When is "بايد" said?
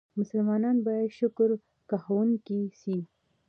0.85-1.09